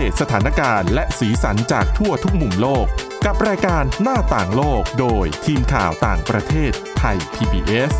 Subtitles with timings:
[0.00, 2.86] เดตสถานการณ์และสีสันจากทั่วทุกมุมโลก
[3.26, 7.92] กับรายการหน้าต่างโลกโดยทีมข่าวต่างประเทศไทย PBS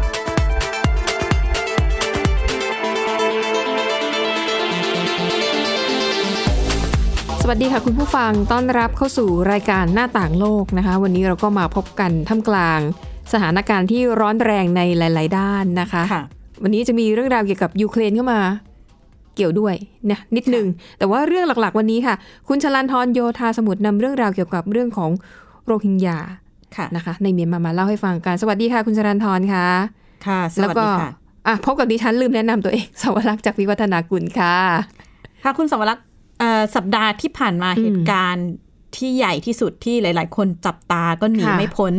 [7.42, 12.80] สวัสดีค่ะคุณผู้ฟังต้อนรับเข้าสู่รายการหน้าต่างโลกนะคะ วันนี้เราก็มาพบกันท่ามกลาง
[13.32, 16.22] สถานการณ์ที่ร้อนแรงในหลาย ๆ ด้านนะคะค่ะ
[16.62, 18.42] วันนี้จะมีเรื่องราวเกี่ยวกับยูเครนเข้ามา
[19.38, 19.74] เกี่ยวด้วย
[20.10, 20.66] นะนิดนึง
[20.98, 22.14] แต่ว่าเรื่องหลักๆ วันนี้ค่ะ
[22.48, 25.10] คุณชลันทรโยธาสมุทรนำเรื่องราวเกี่ยวกับเรื่องของ
[25.66, 26.18] โรฮิงญา
[26.76, 29.64] ค่ะนะคะ ในเมียนมามาเล่าให้ฟังกัน สวัสดีค่ะ คุณชลันทรค่ะ
[30.26, 31.10] ค่ะสแล้ววัสก็ดีค่ะ
[31.46, 34.54] อะพบกับดิฉันลืมแนะนำตัวเองสวรักษ์จากวิวัฒนากุลค่ะ
[35.44, 36.06] ค่ะคุณสวรักษ์
[36.38, 38.48] เอ่อสัปดาห์ที่ผ่านมาอืมเหตุการณ์
[38.96, 41.94] ที่ใหญ่ที่สุดที่หลาย ๆ คนจับตาก็หนีค่ะไม่พ้น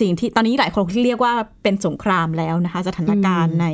[0.00, 3.66] สิ่งที่ตอนนี้หลายคนที่เรียกว่าเป็นสงครามแล้วนะคะ สถานการณ์ใน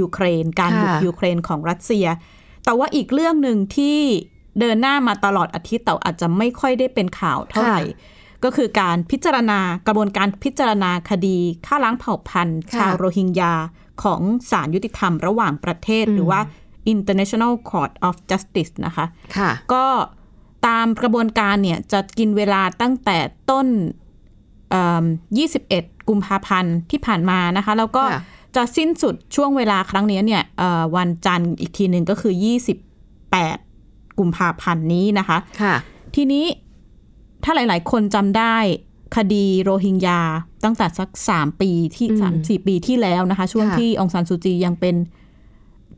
[0.00, 2.06] ยูเครน การบุกค่ะยูเครนของรัสเซีย
[2.64, 3.98] แต่ว่าอีกเรื่องหนึ่งที่
[4.60, 7.80] เดินหน้ามาตลอดอาทิตย์แต่อาจจะไม่ค่อยได้เป็นข่าวเท่าไหร่
[8.44, 13.54] ก็คือการพิจารณากระบวนการพิจารณาคดีฆ่าล้างเผ่าพันธุ์ค่ะชาวโรฮิงญา
[14.02, 14.20] ของ
[14.50, 16.40] ศาลยุติธรรมระหว่างประเทศหรือว่า
[16.94, 19.84] International Court of Justice นะคะค่ะก็
[20.66, 23.18] ตามกระบวนการเนี่ยจะกินเวลาตั้งแต่
[23.50, 23.66] ต้น
[24.70, 25.04] เอิ่ม
[25.56, 28.22] 21 กุมภาพันธ์ที่ผ่านมานะคะ แล้วก็ค่ะ
[28.56, 32.34] จะสิ้นสุดช่วงเวลาครั้งนี้เนี่ยเอ่อวันจันทร์อีกทีหนึ่งก็คือ
[33.06, 35.74] 28 กุมภาพันธ์นี้นะคะค่ะ
[36.14, 36.44] ทีนี้
[37.44, 38.56] ถ้าหลาย ๆ คนจำได้
[39.16, 40.20] คดีโรฮิงญา
[40.64, 44.96] ตั้งแต่สักสามปีที่อืมสามสี่ปีที่แล้วนะคะ ช่วงค่ะที่องซานซูจียังเป็น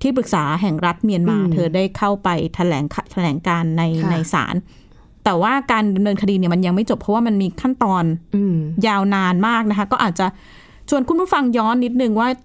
[0.03, 4.55] ที่ปรึกษาแห่งรัฐเมียนมาอืมเธอได้เข้าไปแถลงแถลงการในค่ะในศาล
[5.25, 8.05] แต่ว่าการดำเนินคดีเนี่ยมันยังไม่จบเพราะว่ามันมีขั้นตอน
[8.37, 10.27] อืมยาวนานมากนะคะ ก็อาจจะ
[10.89, 12.45] ชวนคุณผู้ฟังย้อนนิดนึงว่าเอ่อ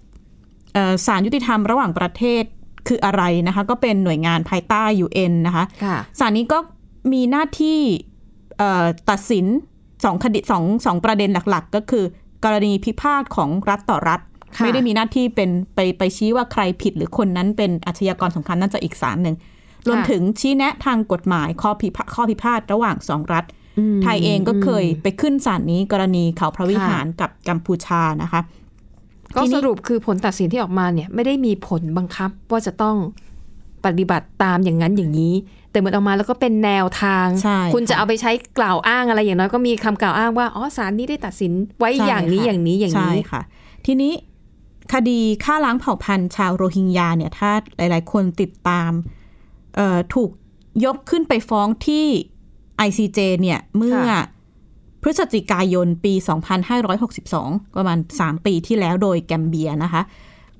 [1.06, 2.44] ศาลยุติธรรมระหว่างประเทศ
[2.88, 6.58] คืออะไรนะคะ ก็เป็นหน่วยงานภายใต้ UN นะคะค่ะศาลนี้ก็
[7.12, 7.78] มีหน้าที่
[8.58, 9.46] เอ่อตัดสิน
[10.04, 12.04] สองคดีสองสองประเด็นหลัก ๆ ก็คือ
[12.44, 14.20] กรณีพิพาทของรัฐต่อรัฐ
[14.56, 19.36] ค่ะไม่ได้มีหน้าที่เป็นไปไปชี้ว่าใครผิดหรือคนนั้นเป็นอาชญากรสำคัญนั่นจะอีกศาลหนึ่ง
[19.88, 23.44] รวมถึงชี้แนะทางกฎหมายข้อพิพาข้อพิพาทระหว่างสองรัฐ
[23.78, 28.40] อืมไทยเองก็เคยไปขึ้นศาลนี้กรณีเขาพระวิหารกับกัมพูชานะคะ
[29.34, 32.96] ก็ทีนี้สรุปคือผลตัดสินที่ออกมาเนี่ยไม่ได้มีผลบังคับว่าจะต้อง
[33.84, 35.34] ปฏิบัติตามอย่างนั้นอย่างนี้
[35.70, 43.42] แต่เหมือนออกมาแล้วก็เป็นแนวทางใช่คุณจะค่ะเอาไปใช้กล่าวอ้างอะไรอย่างน้อยก็มีคำกล่าวอ้างว่าอ๋อศาลนี้ได้ตัดสินไว้ใช่อย่างนี้ค่ะอย่างนี้อย่างใช่นี้ค่ะ
[43.86, 44.12] ทีนี้
[44.92, 48.90] คดีฆ่าล้างเผ่าพันธุ์ชาวโรฮิงญาเนี่ยถ้าหลาย ๆ คนติดตาม
[49.76, 50.30] เอ่อถูก
[50.84, 52.06] ยกขึ้นไปฟ้องที่
[52.86, 54.22] ICJ เนี่ยเมื่อค่ะ
[55.02, 56.12] พฤศจิกายนปี
[56.94, 60.02] 2562 ประมาณ 3 ปีที่แล้วโดยแกมเบียนะคะ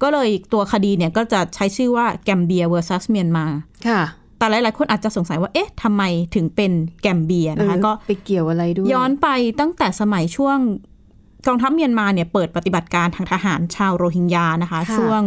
[0.02, 3.44] ก็เลยตัวคดีเนี่ยก็จะใช้ชื่อว่าแกมเบีย vs เมียนมา
[3.88, 4.02] ค่ะ
[4.38, 6.02] แต่หลาย ๆ คนอาจจะสงสัยว่า เอ๊ะทำไม
[6.34, 6.72] ถึงเป็น
[7.02, 9.28] แกมเบียนะคะเออก็ไปเกี่ยวอะไรด้วย ย้อนไป
[9.60, 10.58] ตั้งแต่สมัยช่วง
[11.46, 15.22] กองทัพเมียนมาเนี่ยเปิดปฏิบัติการทางทหารชาวโรฮิงญานะคะค่ะช่วง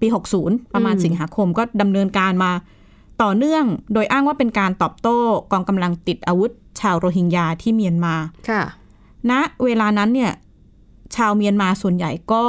[0.00, 0.06] ปี
[0.40, 2.50] 60 ประมาณอืมสิงหาคมก็ดำเนินการมา
[3.22, 5.18] ต่อเนื่องโดยอ้างว่าเป็นการตอบโต้
[5.52, 8.14] กองกำลังติดอาวุธ ชาวโรฮิงญาที่เมียนมา
[8.48, 8.62] ค่ะ
[9.30, 9.32] ณ
[9.64, 10.32] เวลานั้นเนี่ย
[11.16, 12.42] ชาวเมียนมาส่วนใหญ่ก็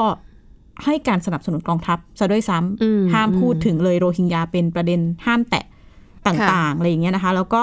[0.86, 5.66] ให้การสนับสนุนกองทัพซะด้วยซ้อืมำห้ามพูดอืมถึงเลยโรฮิงญาเป็นประเด็นห้ามแตะ
[6.26, 7.62] ต่างๆอะไรอย่างเงี้ยนะคะ แล้วก็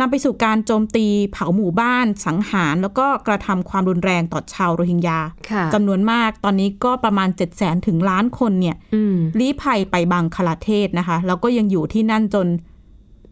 [0.00, 5.18] นำไปสู่การโจมตีเผาหมู่บ้าน สังหาร แล้วก็กระทำความรุนแรงต่อชาวโรฮิงญา
[5.50, 12.46] ค่ะจำนวนมากตอนนี้ก็ประมาณ 7 0 0 0 0ถึงล้านคนเนี่ยอืมลี้ภัยไปบังคลาเทศนะคะ แล้วก็ยังอยู่ที่นั่นจน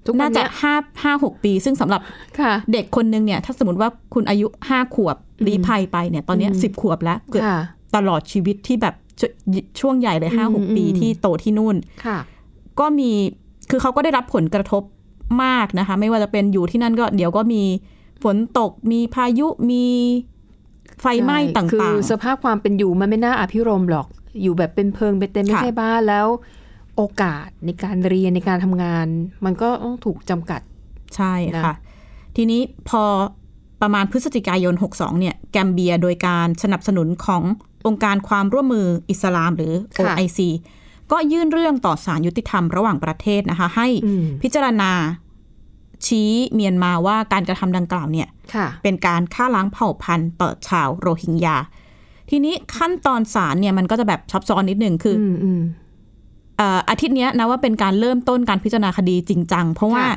[0.06, 2.00] ทุกวัน่านจะเนี้ยห้าห้าหกปี ซึ่งสำหรับ
[2.40, 7.58] ค่ะเด็กคนนึงเนี่ย ถ้าสมมติว่าคุณอายุห้าขวบลี้ภัยไปเนี่ย ตอนเนี้อืมสิบขวบแล้วเกือบค่ะ
[7.96, 9.22] ตลอดชีวิตที่แบบช
[9.80, 12.18] ช่วงใหญ่เลยห้าหกอืมปีอืมที่โตที่นู่นค่ะ
[12.80, 13.10] ก็มี
[13.70, 14.82] คือเขาก็ได้รับผลกระทบ
[15.44, 17.62] มากนะคะ ไม่ว่าจะเป็นอยู่ที่นั่นก็เดี๋ยวก็มี
[18.22, 19.86] ฝนตกมีพายุมี
[21.00, 24.06] ไฟไหม้ต่คือางสภาพความเป็นอยู่มันไม่น่าอภิรมย์หรอก
[24.42, 26.26] อยู่แบบเป็นเพิงเป็นเต็มไม่ค่ะใช่บ้านแล้ว
[26.96, 29.06] โอกาสในการเรียนในการทำงาน
[29.44, 31.34] มันก็ต้องถูกจำกัดๆใช่
[31.64, 31.74] ค่ะ
[32.36, 33.02] ทีนี้พอ
[33.82, 37.42] ประมาณพฤศจิกายน 62 เนี่ย แกมเบียโดยการสนับสนุนของ
[37.86, 40.40] องค์การความร่วมมืออิสลามหรือค่ะ OIC
[41.12, 44.90] ก็ยื่นเรื่องต่อศาลยุติธรรมระหว่างประเทศนะคะ ให้อืมพิจารณา
[46.06, 51.56] ชี้เมียนมาว่าการกระทำดังกล่าวเนี่ยค่ะเป็นการฆ่าล้างเผ่าพันธุ์ต่อชาวโรฮิงญา
[52.30, 55.60] ทีนี้ขั้นตอนศาลเนี่ยมันก็จะแบบซับซ้อนนิดหนึ่งคืออืมอืม
[56.56, 60.16] เอ่ออาทิตย์เนี้ยนะว่าเป็นการเริ่มต้นการพิจารณาคดีจริงจัง เพราะว่าค่ะ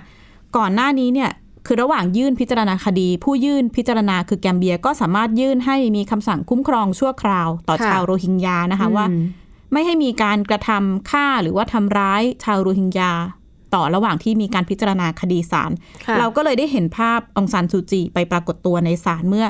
[0.57, 1.29] ก่อนหน้านี้เนี่ย
[1.67, 9.23] คือระหว่างยื่นพิจารณาคดี ผู้ยื่นพิจารณาคือแกมเบียก็สามารถยื่นให้มีคำสั่งคุ้มครองชั่วคราวต่อชาวโรฮิงญานะคะว่าอืม
[9.71, 13.11] ไม่ให้มีการกระทำฆ่าหรือว่าทำร้ายชาวโรฮิงญา
[13.73, 15.71] ต่อระหว่างที่มีการพิจารณาคดีศาล
[16.05, 19.45] ค่ะเราก็เลยได้เห็นภาพองซานซูจีไปปรากฏตัวในศาลเมื่อ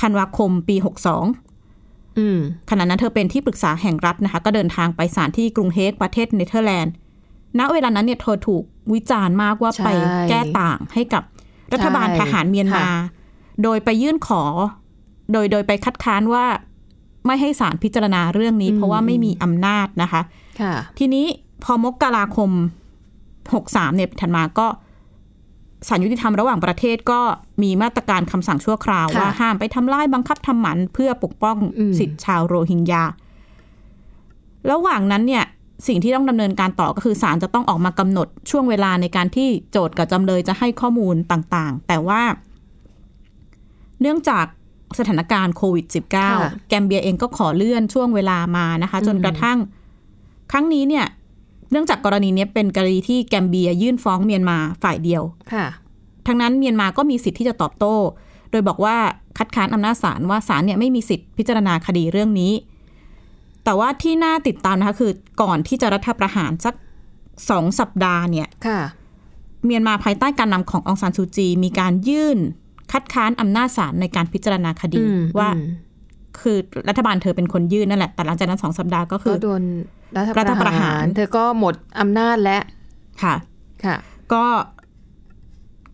[0.00, 0.76] ธันวาคมปี
[1.46, 2.38] 62อืม
[2.70, 6.92] ขณะนั้นเธอเป็นที่ปรึกษาแห่งรัฐนะคะ ก็เดินทางไปศาลที่กรุงเฮกประเทศเนเธอร์แลนด์
[7.58, 8.62] ณเวลานั้นเนี่ยเธอถูก
[8.92, 9.88] วิจารณ์มากว่าใช่ไป
[10.28, 11.22] แก้ต่างให้กับ
[11.72, 12.86] รัฐบาลใช่ทหารเมียนมาค่ะ
[13.62, 14.42] โดยไปยื่นขอ
[15.32, 16.44] โดยโดยไปคัดค้านว่า
[17.26, 20.20] ไม่ให้ศาลพิจารณาเรื่องนี้ เพราะว่าไม่มีอำนาจนะคะ
[20.60, 21.26] ค่ะทีนี้
[21.64, 22.50] พอมกราคม
[23.50, 24.66] 63เนี่ยถัดมาก็
[25.88, 27.20] ศาลยุติธรรมระหว่างประเทศก็
[27.62, 33.04] มีมาตรการคำสั่งชั่วคราวค่ะว่าห้ามไปทำลายบังคับทำหมันเพื่อปกป้องอืมสิทธิชาวโรฮิงญา
[34.70, 35.44] ระหว่างนั้นเนี่ย
[35.86, 42.22] สิ่งที่ต้องดำเนินการต่อก็คือศาลจะต้องออกมากำหนดช่วงเวลาในการที่โจทย์กับจำเลยจะให้ข้อมูลต่างๆ แต่ว่า
[44.00, 44.46] เนื่องจาก
[44.98, 46.28] สถานการณ์โควิดค่ะ
[46.62, 49.58] -19 แกมเบียเองก็ขอเลื่อนช่วงเวลามานะคะ จนกระทั่ง
[50.50, 51.06] ครั้งนี้เนี่ย
[51.72, 55.22] เนื่องจากกรณีเนี้ยเป็นกรณีที่แกมเบียยื่นฟ้องเมียนมาฝ่ายเดียว
[55.52, 55.66] ค่ะ
[56.26, 57.96] ทั้งนั้นเมียนมาก็มีสิทธิ์ที่จะตอบโต้
[58.50, 58.96] โดยบอกว่า
[59.38, 62.52] คัดค้านอำนาจศาลว่าศาลเนี่ยไม่มีสิทธิ์พิจารณาคดีเรื่องนี้
[63.64, 66.74] แต่ว่าที่น่าติดตามนะคะคือก่อนที่จะรัฐประหารสัก
[67.50, 68.80] สองสัปดาห์เนี่ยค่ะ
[69.64, 72.38] เมียนมาภายใต้การนำขององซานซูจี มีการยื่น
[72.92, 75.66] คัดค้านอำนาจศาลในการพิจารณาคดีอืมว่าอืม
[76.40, 76.58] คือ
[76.88, 79.62] รัฐบาลเธอเป็นคนยื่นนั่นแหละ แต่หลังจากนั้นสองสัปดาห์ก็คืก็อโดน
[80.16, 82.58] รัฐรัฐประหาร เธอก็หมดอำนาจและ
[83.22, 83.34] ค่ะ
[83.84, 83.96] ค่ะ
[84.32, 84.44] ก็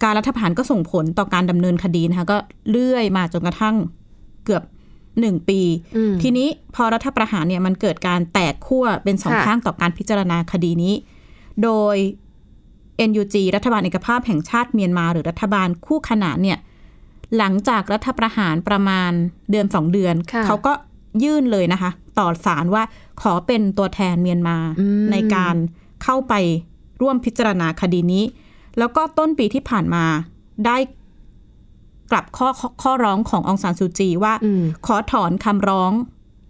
[0.03, 2.37] การรัฐประหารก็ส่งผลต่อการดำเนินคดีนะคะ ก็
[2.71, 3.77] เลื่อยมาจนกระทั่ง
[4.45, 4.63] เกือบ
[5.21, 5.61] หนึ่งปี
[5.97, 10.95] อืมทีนี้พอรัฐประหารเนี่ยมันเกิดการแตกขั้วเป็นสองค่ะข้างต่อการพิจารณาคดีนี้
[11.63, 11.97] โดย
[13.09, 16.59] NUG รัฐบาลเอกภาพแห่งชาติเมียนมา หรือรัฐบาลคู่ขนานเนี่ย
[17.37, 19.11] หลังจากรัฐประหารประมาณ
[19.51, 20.73] เดือนสองเดือนค่ะเขาก็
[21.25, 22.83] ยื่นเลยนะคะ ต่อศาลว่า
[23.23, 25.55] ขอเป็นตัวแทนเมียนมาอืมในการ
[26.03, 26.35] เข้าไป
[27.01, 28.25] ร่วมพิจารณาคดีนี้
[28.79, 30.05] แล้วก็ต้นปีที่ผ่านมา
[30.67, 30.77] ได้
[32.11, 35.93] กลับข้อข้อข้อร้องขององซานซูจีว่าอืมขอถอนคำร้อง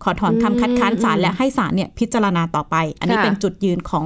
[0.02, 4.04] ขอถอนคำคัดค้านศาลอืมและให้ศาลเนี่ยพิจารณาต่อไป อันนี้ค่ะเป็นจุดยืนของ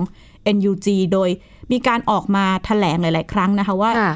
[0.56, 1.30] NUG โดย
[1.72, 4.14] มีการออกมาแถลงหลาย ๆ ครั้งนะคะว่าค่ะ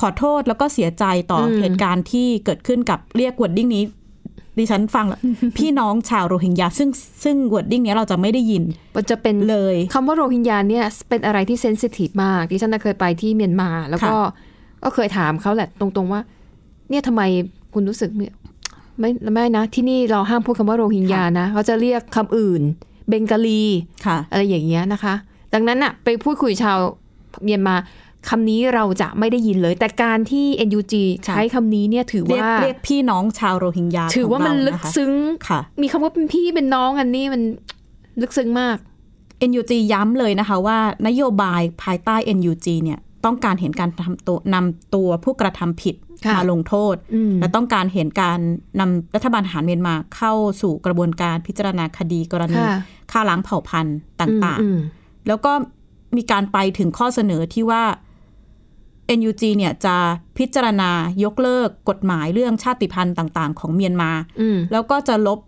[0.00, 3.84] ขอโทษแล้วก็เสียใจต่ออมเหตุการณ์ที่เกิดขึ้นกับเรียก wording นี้
[4.58, 5.20] ดิฉันฟังแล้ว
[5.58, 6.88] พี่น้องชาวโรฮิงญาซึ่ง
[7.24, 8.62] ซึ่ง wordingนี้ยเราจะไม่ได้ยิน
[8.96, 14.16] มันจะเป็นเลยคำว่าโรฮิงญาเนี่ยเป็นอะไรที่ sensitive มากที่ฉันน่ะเคยไปที่เมียนมา แล้วก็
[14.84, 16.20] ก็เคยถามเขาแหละตรงๆว่า
[16.90, 17.22] เนี่ยทำไม
[17.74, 18.26] คุณรู้สึกไม่
[19.00, 22.62] ไม่ไม่นะ ที่นี่เราห้ามพูดคำว่าโรฮิงญานะเขาจะเรียกคำอื่น
[23.08, 23.62] เบงกาลี
[24.06, 25.14] ค่ะอะไรอย่างเงี้ยนะคะ
[25.54, 26.78] ดังนั้นอะไปพูดคุยชาว
[27.44, 27.74] เมียนมา
[28.28, 30.94] คำนี้เราจะไม่ได้ยินเลย แต่การที่ NUG
[31.26, 35.12] ค่ะใช้คำนี้เนี่ยถือเรียกว่าเรียกพี่น้องชาวโรฮิงญาถือว่ามันขงเรลึกนะคะซึ้ง
[35.48, 37.42] ค่ะมีคำว่าเป็นพี่เป็นน้องอันนี้มัน
[38.20, 38.76] ลึกซึ้งมาก
[39.50, 45.94] NUG ย้ำเลยนะคะว่านโยบายภายใต้ NUG เนี่ยต้องการเห็นการทำตัวนำตัวผู้กระทำผิด
[46.24, 48.40] ค่ะมาลงโทษอืมและต้องการเห็นการ
[48.80, 50.32] นำรัฐบาลทหารเมียนมาเข้า
[50.62, 52.78] สู่กระบวนการพิจารณาคดีกรณีค่ะ
[53.12, 55.52] ฆ่าล้างเผ่าพันธุ์ต่างอืมๆแล้วก็
[56.16, 57.82] มีการไปถึงข้อเสนอที่ว่า
[59.18, 59.96] NUG เนี่ยจะ
[60.38, 60.90] พิจารณา
[61.24, 64.10] ยกเลิกกฎหมายเรื่องชาติพันธุ์ต่างๆ ของเมียนมา
[64.40, 65.38] อืมแล้วก็จะลบ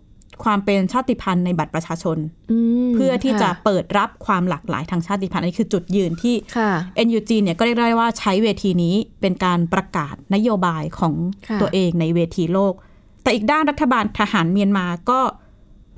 [0.43, 2.17] ความเป็นชาติพันธุ์ในบัตรประชาชน
[2.85, 6.71] มเพื่อที่จะค่เปิดรับความหลากหลายทางชาติพันธุ์อันนี้คือจุดยืนที่ค่ะ
[7.07, 11.13] NUG เนี่ยก็เรียกได้ว่าใช้เวทีนี้เป็นการประกาศนโยบายของ
[11.47, 12.73] ค่ะตัวเองในเวทีโลก
[13.23, 15.19] แต่อีกด้านรัฐบาลทหารเมียนมาก็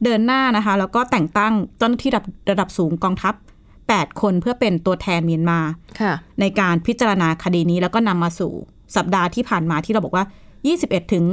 [0.03, 3.34] เดินหน้านะคะ แล้วก็แต่งตั้งเจ้าหน้าที่ระดับระดับสูงกองทัพ
[3.94, 5.60] 8 คนเพื่อเป็นตัวแทนเมียนมา
[6.00, 8.54] ค่ะในการพิจารณาคดีนี้แล้วก็นำมาสู่
[8.96, 10.25] สัปดาห์ที่ผ่านมาที่เราบอกว่า
[10.68, 11.25] 21 ถึง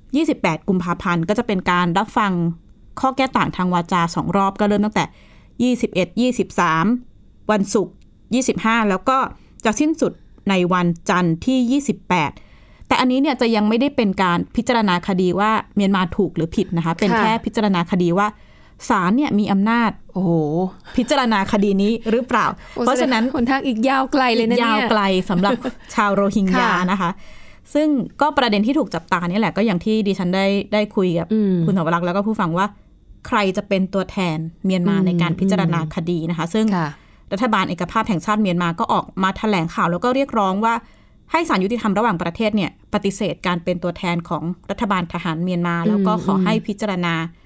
[0.00, 2.32] 28 กุมภาพันธ์ ก็จะเป็นการรับฟัง
[3.00, 5.04] ข้อแก้ต่างทางวาจาสองรอบก็เริ่มตั้งแต่
[6.28, 7.94] 21 23 วันศุกร์
[8.40, 9.18] 25 แล้วก็
[9.64, 10.12] จะสิ้นสุด
[10.50, 11.82] ในวันจันทร์ที่
[12.40, 18.26] 28 แต่อันนี้เนี่ยจะยังไม่ได้เป็นการพิจารณาคดีว่าเมียนมาถูกหรือผิดนะคะ เป็นค่ะแค่พิจารณาคดีว่า
[18.88, 20.32] ศาลเนี่ยมีอำนาจ โอ้โห
[20.96, 22.46] พิจารณาคดีนี้หรือเปล่า
[22.80, 25.52] เพราะฉะนั้นหนทางอีกยาวไกลเลยนะเนี่ยยาวไกลสำหรับ
[25.94, 27.10] ชาวโรฮิงญาค่ะนะคะ
[27.74, 27.88] ซึ่ง
[28.20, 32.66] ก็ประเด็นที่ถูกจับตานี่แหละก็อย่างที่ดิฉันได้ได้คุยกับอืมคุณสวรักษ์แล้วก็ผู้ฟังว่า
[33.26, 36.88] ใครจะเป็นตัวแทนเมียนมาอืมในการพิจารณาคดีนะคะ ซึ่งค่ะ
[37.32, 40.74] รัฐบาลเอกภาพแห่งชาติเมียนมาก็ออกมาแถลงข่าวแล้วก็เรียกร้องว่า
[41.32, 47.43] ให้ศาลยุติธรรมระหว่างประเทศเนี่ยปฏิเสธการเป็นตัวแทนของรัฐบาลทหารเมียนมา แล้วก็ขอให้พิจารณาเอ่อ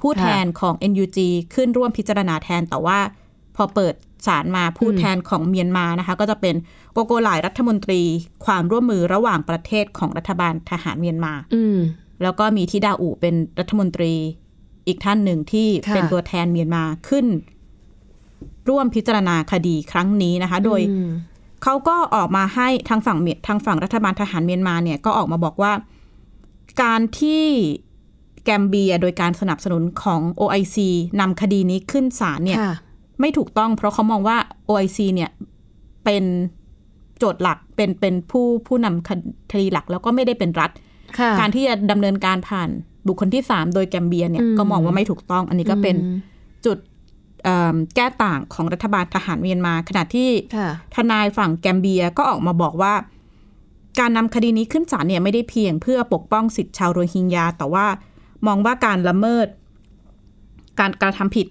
[0.00, 1.18] ผู้แทนของ NUG
[1.54, 2.98] ขึ้นร่วมพิจารณาแทนแต่ว่า
[3.56, 3.94] พอเปิด
[4.26, 6.54] ศาลมาผู้แทนของเมียนมานะคะ ก็จะเป็น
[6.92, 8.02] โกโกหลายรัฐมนตรี
[8.44, 11.78] ความร่วมมือระหว่างประเทศของรัฐบาลทหารเมียนมาอืม
[12.22, 14.12] แล้วก็มีทิดาอูเป็นรัฐมนตรี
[14.86, 17.26] อีกท่านหนึ่งที่ค่ะเป็นตัวแทนเมียนมาขึ้น
[18.68, 21.10] ร่วมพิจารณาคดีครั้งนี้นะคะ โดยอืม
[21.62, 25.72] เขาก็ออกมาให้ทางฝั่งเมียทางฝั่งรัฐบาลทหารเมียนมาเนี่ยก็ออกมาบอกว่า
[26.82, 27.44] การที่
[28.46, 30.76] แกมเบียโดยการสนับสนุนของ OIC
[31.20, 32.74] นำคดีนี้ขึ้นศาลเนี่ยค่ะ
[33.20, 34.36] ไม่ถูกต้องเพราะเขามองว่า
[34.68, 35.30] OIC เนี่ย
[36.04, 36.24] เป็น
[37.18, 39.08] โจทย์หลักเป็นเป็นผู้ผู้นำ
[39.52, 40.70] คดีหลักแล้วก็ไม่ได้เป็นรัฐ
[41.18, 42.68] ค่ะการที่จะดำเนินการผ่าน
[43.06, 46.18] บุคคลที่3โดยแกมเบียเนี่ยอืมก็มองว่าไม่ถูกต้อง อันนี้ก็เป็นอืม
[46.66, 46.78] จุด
[47.44, 52.94] เอิ่มแก้ต่างของรัฐบาลทหารเมียนมา ขณะที่ค่ะทนายฝั่งแกมเบียก็ออกมาบอกว่า
[53.98, 57.86] การนำคดีนี้ขึ้นศาลเนี่ยไม่ได้เพียงเพื่อปกป้องสิทธิชาวโรฮิงญาแต่ว่า
[58.46, 59.46] มองว่าการละเมิด
[60.80, 61.46] การกระทำผิด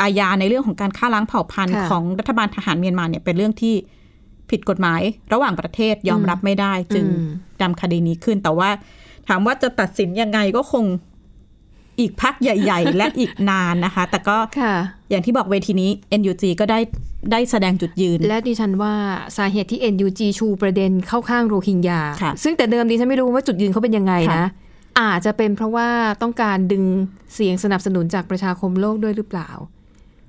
[0.00, 3.74] อาญาในเรื่องของการฆ่าล้างเผ่าพันธุ์ค่ะของรัฐบาลทหารเมียนมาเนี่ยเป็นเรื่องที่
[4.50, 5.00] ผิดกฎหมาย
[5.32, 7.28] ระหว่างประเทศยอมรับไม่ได้ จึงอืม
[7.62, 8.70] นำคดีนี้ขึ้น แต่ว่า
[9.28, 10.84] ถามว่าจะตัดสินยังไงก็คง
[12.00, 14.74] อีกพักใหญ่ ๆ และอีกนานนะคะ แต่ก็ค่ะ
[15.10, 15.90] อย่างที่บอกเวทีนี้
[16.20, 16.78] NUG ก็ได้
[17.32, 18.94] ได้แสดงจุดยืน และดิฉันว่า
[19.36, 24.48] สาเหตุที่ NUG ชูประเด็นเข้าข้างโรฮิงญาค่ะซึ่งแต่เดิมดิฉันไม่รู้ว่าจุดยืนเขาเป็นยังไงค่ะนะ
[25.00, 25.88] อาจจะเป็นเพราะว่า
[26.22, 26.84] ต้องการดึง
[27.34, 29.50] เสียงสนับสนุนจากประชาคมโลกด้วยหรือเปล่า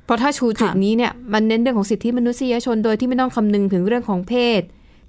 [0.05, 4.61] เพราะถ้าชูจุดนี้เนี่ยมันเน้นเรื่องของสิทธิมนุษยชนโดยที่ไม่ต้องคำนึงถึงเรื่องของเพศ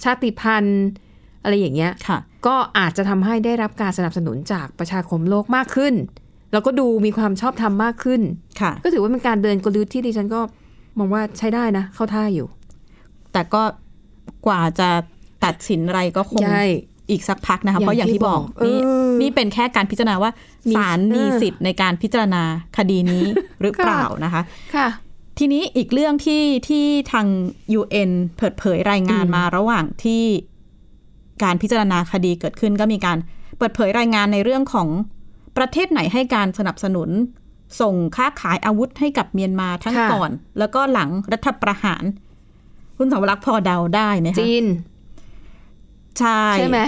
[0.04, 0.82] ชาติพันธุ์
[1.42, 5.94] อะไรอย่างเงี้ยค่ะก็อาจจะทำให้ได้รับการสนับสนุนจากประชาคมโลกมากขึ้น
[6.52, 8.20] แล้วก็ดูมีความชอบธรรมมากขึ้น
[8.60, 10.40] ค่ะก็ถือว่าเป็นการเดินกลยุทธ์ที่ดิฉันก็
[10.98, 12.46] มองว่าใช้ได้นะ เข้าท่าอยู่
[13.32, 13.62] แต่ก็
[14.46, 14.88] กว่าจะ
[15.44, 16.64] ตัดสินอะไรก็คงใช่
[17.10, 20.30] อีกสักพักนะคะ เพราะอย่างที่บอกอย่างที่นี่บอกเออนี่เป็นแค่การพิจารณาว่า
[20.70, 22.42] มีศาลมีเออสิทธิ์ในการพิจารณา
[22.76, 23.24] คดีนี้
[23.62, 24.42] หรือเปล่านะคะ
[24.74, 24.88] ค่ะ
[25.38, 27.26] ทีนี้อีกเรื่องที่ที่ทาง
[27.78, 30.24] UN เปิดเผยรายงานอืมมาระหว่างที่
[31.42, 33.18] การพิจารณาคดีเกิดขึ้นก็มีการ
[33.58, 34.88] เปิดเผยรายงานในเรื่องของ
[35.56, 37.10] ประเทศไหนให้การสนับสนุน
[37.80, 42.04] ส่งค้าขายอาวุธให้กับเมียนมาทั้งค่ะก่อน แล้วก็หลังรัฐประหาร
[42.98, 44.64] คุณสาวรักษ์พอเดาได้ไหมคะจีน
[46.20, 46.80] ใช่ใช่ไหม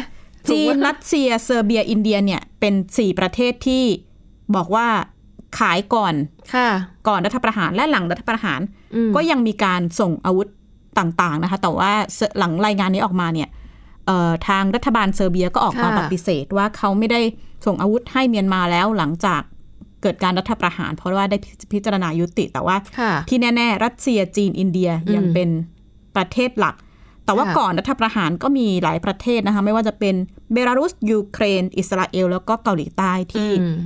[0.50, 3.85] จีนถูกไหมรัสเซียเซอร์เบียอินเดียเนี่ย เป็นสี่ประเทศที่
[4.56, 4.87] บอกว่า
[5.59, 6.14] ขายก่อน
[6.54, 6.68] ค่ะ
[7.09, 8.61] ก่อนรัฐประหารและหลังรัฐประหาร
[8.95, 10.49] อืมก็ยังมีการส่งอาวุธ
[10.99, 11.92] ต่างๆนะคะ แต่ว่า
[12.38, 13.49] หลังรายงานนี้ออกมาเนี่ย
[14.06, 17.21] เอ่อทางรัฐบาลเซอร์เบียก็ออกมาค่ะปฏิเสธว่าเขาไม่ได้
[17.66, 19.42] ส่งอาวุธให้เมียนมาแล้วหลังจาก
[20.02, 21.37] เกิดการรัฐประหาร เพราะว่าได้
[21.73, 25.49] พิจารณายุติแต่ว่าค่ะที่แน่ ๆ รัสเซียจีนอินเดียอืมยังเป็น
[26.16, 26.75] ประเทศหลัก
[27.26, 30.14] แต่ว่าค่ะก่อนรัฐประหารก็มีหลายประเทศนะคะ ไม่ว่าจะเป็น
[30.52, 33.76] เบลารุส ยูเครน อิสราเอล แล้วก็เกาหลีใต้ที่อืม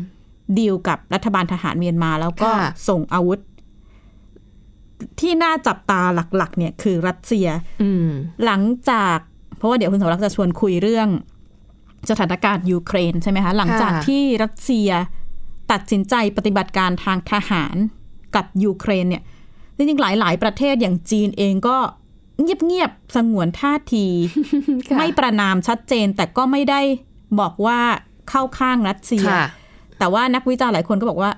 [0.59, 3.39] ดีลกับรัฐบาลทหารเมียนมา แล้วก็ค่ะส่งอาวุธ
[5.21, 6.01] ที่น่าจับตา
[6.37, 7.49] หลัก ๆ เนี่ยคือรัสเซีย
[7.83, 8.09] อืม
[8.45, 9.17] หลังจาก
[9.57, 11.09] เพราะว่าเดี๋ยวคุณสวรักษ์จะชวนคุยเรื่อง
[12.11, 14.91] สถานการณ์ยูเครนใช่ไหมคะ หลังจากที่รัสเซีย
[15.73, 17.77] ตัดสินใจปฏิบัติการทางทหาร
[18.35, 19.23] กับยูเครนเนี่ย
[19.77, 21.77] จริงๆหลาย ๆ ประเทศอย่างจีนเองก็
[22.43, 24.07] เงียบๆสงวนท่าที
[24.89, 26.81] ค่ะไม่ประนามชัดเจน แต่ก็ไม่ได้
[27.41, 27.79] บอกว่า
[28.29, 29.47] เข้าข้างรัสเซียค่ะ
[29.99, 31.31] แต่ว่านักวิจารณ์หลายคนก็บอกว่า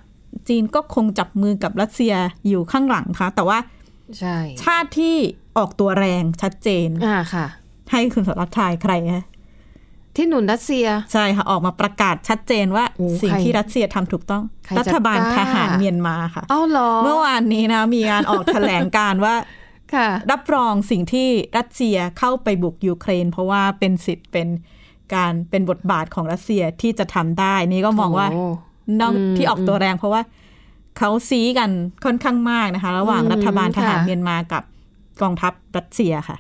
[0.49, 2.15] จีนก็คงจับมือกับรัสเซีย
[2.49, 3.59] อยู่ข้างหลังค่ะ แต่ว่า
[4.19, 5.17] ใช่ชาติที่
[5.57, 7.47] ออกตัวแรงชัดเจนอ่าค่ะ
[7.91, 9.25] ให้คุณสรักทายใครฮะ
[10.17, 19.51] ที่หนุนรัสเซีย ใช่ค่ะออกมาประกาศชัดเจนว่าโอ้สิ่งใครที่รัสเซียทำถูกต้องใครจะรัฐบาลกล้าทหารเมียนมาค่ะ เอ้าเหรอ เมื่อวานนี้นะมีการออกแถลงการว่าค่ะ
[20.33, 24.49] รับรองสิ่งที่รัสเซียเข้าไปบุกยูเครน เพราะว่าเป็นสิทธิ์เป็น
[25.15, 28.45] การเป็นบทบาทของรัสเซียที่จะทำได้ นี่ก็มองว่าโอ้
[29.01, 30.23] นอกอืมที่ออกตัวแรงเพราะว่า
[30.99, 31.71] เขาซีกัน
[32.05, 34.63] ค่อนข้างมากนะคะ ระหว่างอืมรัฐบาลทหารค่ะเมียนมากับ
[35.23, 36.37] กองทัพรัสเซียค่ะ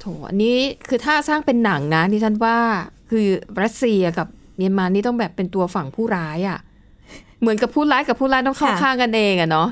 [0.00, 0.56] โถอันนี้
[0.88, 2.56] คือถ้าสร้างเป็นหนังนะดิฉันว่า
[3.10, 3.26] คือ
[3.62, 6.58] รัสเซียกับเมียนมานี่ต้องแบบเป็นตัวฝั่งผู้ร้ายอะ่ะ
[7.40, 9.68] เหมือนกับผู้ร้ายกับผู้ร้ายต้องเข้าค่ะข้างกันเองอะเนาะ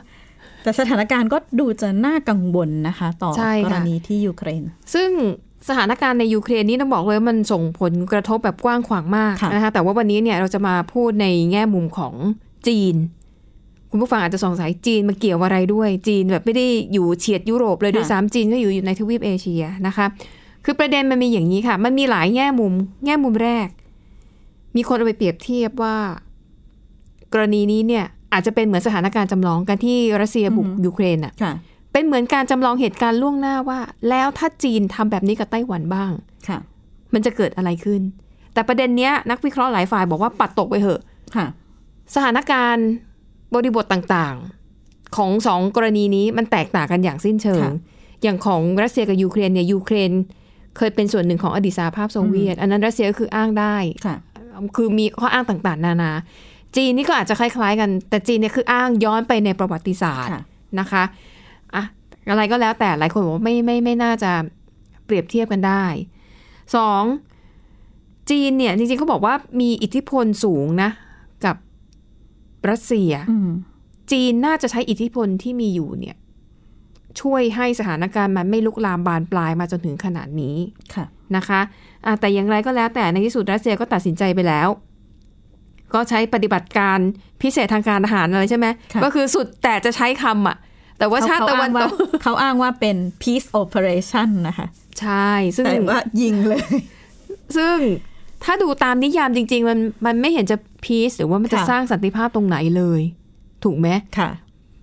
[0.64, 4.62] แต่สถานการณ์ก็ดูจะน่ากังวลนะคะ ต่อใช่กค่ะรณีที่ยูเครน
[4.94, 5.10] ซึ่ง
[5.68, 12.14] สถานการณ์ในยูเครนนี่ต้องบอกเลยว่ามันส่งผลกระทบแบบกว้างขวางมากค่ะนะคะแต่ว่าวันนี้เนี่ยเราจะมาพูดในแง่มุมของ
[12.68, 12.96] จีน
[13.90, 20.06] คุณผู้ฟังอาจจะสงสัยจีนมาเกี่ยวอะไรด้วย จีนแบบไม่ได้อยู่เฉียดยุโรปเลยด้วยซ้ำจีนก็อยู่อยู่ในทวีปเอเชียนะคะ
[20.64, 22.72] คือประเด็นมันมีอย่างนี้ค่ะ มันมีหลายแง่มุม
[23.04, 23.68] แง่มุมแรก
[24.76, 25.96] มีคนเอาไปเปรียบเทียบว่า
[27.32, 31.52] กรณีนี้เนี่ย อาจจะเป็นเหมือนสถานการณ์จำลองกันที่รัสเซียบุกอือฮึยูเครนอะค่ะ
[31.92, 36.10] เป็นเหมือนการจำลองเหตุการณ์ล่วงหน้าว่า แล้วถ้าจีนทำแบบนี้กับไต้หวันบ้าง
[36.48, 36.58] ค่ะ
[37.14, 38.00] มันจะเกิดอะไรขึ้น
[38.54, 41.00] แต่ประเด็นเนี้ยนักวิเคราะห์หลายฝ่ายบอกว่าปัดตกไปเหอะ
[41.36, 41.46] ค่ะ
[42.14, 42.88] สถานการณ์
[43.54, 47.72] บริบทต่างๆ ของสองกรณีนี้มันแตกต่างกันอย่างสิ้นเชิงค่ะ
[48.22, 50.12] อย่างของรัสเซียกับยูเครนเนี่ยยูเครน
[50.76, 53.76] เคยเป็นส่วนหนึ่งของอดีตสหภาพโซเวียต อันนั้นรัสเซียก็คืออ้างได้
[54.06, 54.16] ค่ะ
[54.76, 56.12] คือมีข้ออ้างต่างๆ นานา
[56.76, 60.42] จีนนี่ก็อาจจะคล้าย ๆ กัน แต่จีนเนี่ยคืออ้างย้อนไปในประวัติศาสตร์ค่ะ
[60.80, 61.02] นะคะ
[61.74, 61.84] อะ
[62.30, 64.32] อะไรก็แล้วแต่หลายคนบอกว่าไม่ไม่ไม่น่าจะ
[65.04, 65.84] เปรียบเทียบกันได้
[66.76, 67.02] สอง
[68.30, 70.90] จีนเนี่ยจริงๆเขาบอกว่ามีอิทธิพลสูงนะ
[71.44, 71.56] กับ
[72.70, 73.50] รัสเซียอืม
[74.12, 76.16] จีนน่าจะใช้อิทธิพลที่มีอยู่เนี่ย
[77.20, 80.56] ช่วยให้สถานการณ์มันไม่ลุกลามบานปลายมาจนถึงขนาดนี้
[80.94, 81.04] ค่ะ
[81.36, 81.60] นะคะ
[82.06, 84.68] อะแต่อย่างไรก็แล้วแต่ในที่สุดรัสเซียก็ตัดสินใจไปแล้ว
[85.94, 86.98] ก็ใช้ปฏิบัติการ
[87.42, 90.56] พิเศษทางการทหารอะไรใช่ไหมค่ะก็คือสุดแต่จะใช้คำอะ
[90.98, 94.66] แต่ว่าชาติตะวันตกเขาอ้างว่าเป็น peace operation นะคะ
[95.00, 96.62] ใช่ ซึ่งแต่ว่ายิงเลย
[97.56, 97.76] ซึ่ง
[98.44, 103.00] ถ้าดูตามนิยามจริง ๆ มันมันไม่เห็นจะพีซหรือว่ามันจะค่ะสร้างสันติภาพตรงไหนเลย
[103.64, 104.30] ถูกไหมค่ะ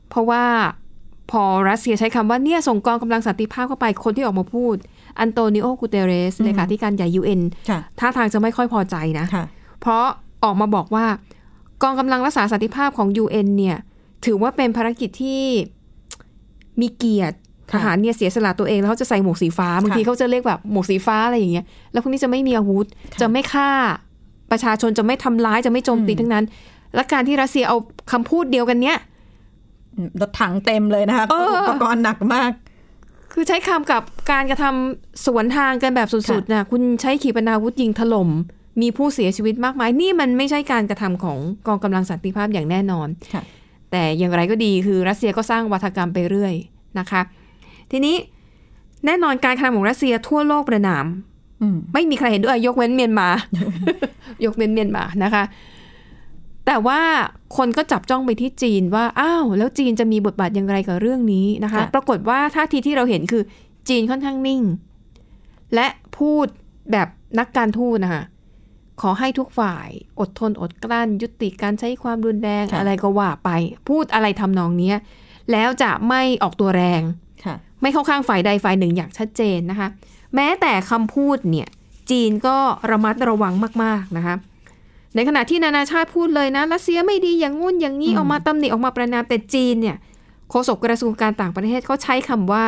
[0.10, 0.44] เพราะว่า
[1.32, 4.76] พอรัสเซียใช้คำว่าเนี่ยส่งกองกำลังสันติภาพเข้าไปคนที่ออกมาพูด
[5.20, 9.46] อันโตนิโอกูเตเรสเลขาธิการใหญ่ UN ค่ะท่าทางจะไม่ค่อยพอใจนะค่ะ
[9.82, 10.06] เพราะ
[10.44, 11.06] ออกมาบอกว่า
[11.84, 13.78] กองกำลังรักษาสันติภาพของ UN เนี่ย
[14.26, 15.42] ถือว่าเป็นภารกิจที่
[16.82, 17.38] มีเกียรติ
[17.72, 22.86] ทค่ะหารเนี่ยเสียสละตัวเองแล้วเขาจะใส่หมวกสีฟ้าบางทีเขาจะเรียกแบบหมวกสีฟ้าอะไรอย่างเงี้ยแล้วพวกนี้จะไม่มีอาวุธ
[23.22, 23.70] จะไม่ฆ่า
[24.52, 26.46] ประชาชนจะไม่ทำร้ายจะไม่โจมตีทั้งนั้น
[26.96, 27.78] และการที่รัสเซียเอา
[28.12, 28.98] คำพูดเดียวกันเนี้ย
[30.22, 32.52] รถถังเต็มเลยนะคะเอออุปกรณ์หนักมาก
[33.34, 38.30] คือใช้คำกับการกระทำสวนทางกันแบบสุดๆนะคุณใช้ขีปนาวุธยิงถล่ม
[38.82, 41.38] มีผู้เสียชีวิตมากมาย นี่มันไม่ใช่การกระทำของ
[41.68, 43.44] กองกำลังสันติภาพอย่างแน่นอนค่ะ
[43.92, 46.54] แต่อย่างไรก็ดีคือรัสเซียก็สร้างวัฒกรรมไปเรื่อย
[47.00, 47.22] นะคะ
[47.92, 48.16] ทีนี้
[49.06, 51.06] แน่นอนการกระทำของรัสเซียทั่วโลกประนาม
[51.62, 53.30] อืมไม่มีใครเห็นด้วยยกเว้นเมียนมา
[54.46, 55.44] ยกเว้นเมียนมานะคะ
[56.66, 57.00] แต่ว่า
[57.58, 63.44] คนก็จับจ้องไปที่จีนว่าอ้าวแล้วจีนจะมีบทบาทอย่างไรกับเรื่องนี้นะคะค่ะปรากฏว่าท่าทีที่เราเห็นคือ
[63.90, 64.62] จีนค่อนข้างนิ่ง
[65.76, 65.88] และ
[66.18, 66.48] พูด
[66.92, 67.08] แบบ
[67.40, 68.24] นักการทูตนะคะ
[69.02, 69.88] ขอให้ทุกฝ่าย
[70.20, 73.50] อดทนอดกลั้น ยุติการใช้ความรุนแรงค่ะอะไรก็ว่าไป
[73.90, 74.98] พูดอะไรทำนองเนี้ย
[75.52, 77.02] แล้วจะไม่ออกตัวแรง
[77.46, 79.88] ค่ะไม่เข้าข้างฝ่ายใดฝ่ายหนึ่งอย่างชัดเจนนะคะ
[80.36, 81.68] แม้แต่คำพูดเนี่ย
[82.12, 82.58] จีนก็
[82.92, 84.36] ระมัดระวังมาก ๆ นะคะ
[85.16, 89.98] ในขณะที่นานาชาติพูดเลยนะรัสเซียไม่ดีอย่างงู้นอย่างนี้อืมออกมาตำหนิออกมาประนามแต่จีนเนี่ย
[90.50, 92.66] โฆษกกระทรวงการต่างประเทศเขาใช้คำว่า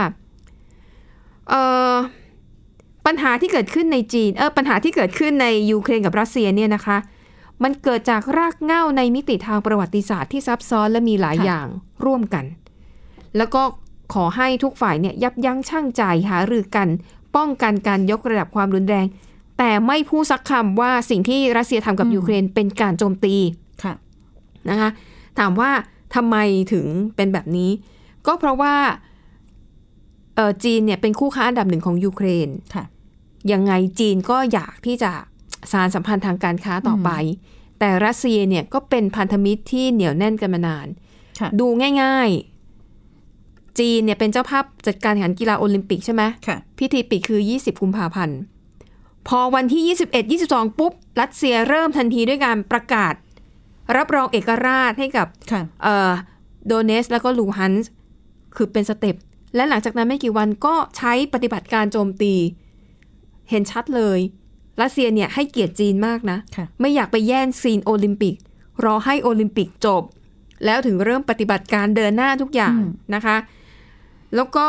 [1.49, 1.93] เอ่อ
[3.05, 6.97] ปัญหาที่เกิดขึ้นในจีนเออปัญหาที่เกิดขึ้นในยูเครนกับรัสเซียเนี่ยนะคะ
[7.63, 11.67] มันเกิดจากรากเหง้าในมิติทางประวัติศาสตร์ที่ซับซ้อนและมีหลายอย่าง
[12.05, 12.45] ร่วมกัน
[13.37, 13.61] แล้วก็
[14.13, 16.87] ขอให้ทุกฝ่ายเนี่ยยับยั้งชั่งใจหารือกัน
[17.35, 19.05] ป้องกันการยกระดับความรุนแรง
[19.57, 23.35] แต่ไม่พูดสักคำว่าสิ่งที่รัสเซียทำกับอืมยูเครนเป็นการโจมตี
[23.83, 23.93] ค่ะ
[24.69, 24.89] นะคะ
[25.39, 25.71] ถามว่า
[26.15, 26.35] ทำไม
[26.73, 26.85] ถึง
[27.15, 27.71] เป็นแบบนี้
[28.27, 28.73] ก็เพราะว่า
[30.35, 32.83] เอ่อจีนเนี่ยเป็นคู่ค้าอันดับหนึ่งของยูเครนค่ะ
[33.51, 35.11] ยังไงจีนก็อยากที่จะ
[35.71, 37.09] สารสัมพันธ์ทางการค้าต่อไป
[37.79, 40.87] แต่รัสเซียเนี่ยก็เป็นพันธมิตรที่เหนียวแน่นกันมานาน
[41.39, 41.67] ค่ะดู
[42.01, 48.37] ง่ายๆ จีนเนี่ยเป็นเจ้าภาพจัดการแข่งขันกีฬาโอลิมปิกใช่ไหมค่ะพิธีปิดคือ 20 กุมภาพันธ์
[49.27, 53.13] พอวันที่ 21 22 ปุ๊บ รัสเซียเริ่มทันทีด้วยการประกาศ
[53.97, 56.11] รับรองเอกราชให้กับค่ะเอ่อ
[56.65, 57.91] โดเนตสก์แล้วก็ลูฮันสก์
[58.55, 59.15] คือเป็น step
[59.55, 62.33] และหลังจากนั้นไม่กี่วันก็ใช้ปฏิบัติการโจมตี
[63.49, 64.19] เห็นชัดเลย
[64.81, 68.35] รัสเซียเนี่ยให้เกียรติจีนมากนะค่ะไม่อยากไปแย่งซีนโอลิมปิก
[68.85, 70.03] รอให้โอลิมปิกจบ
[70.65, 73.37] แล้วถึงเริ่มปฏิบัติการเดินหน้าทุกอย่างอืมนะคะ
[74.35, 74.67] แล้วก็